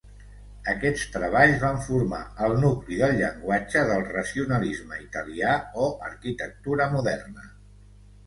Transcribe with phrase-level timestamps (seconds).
[0.71, 7.47] Aquests treballs van formar el nucli del llenguatge del racionalisme italià o arquitectura moderna.